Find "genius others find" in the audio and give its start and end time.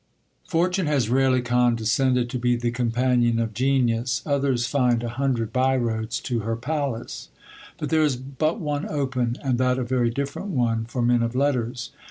3.53-5.03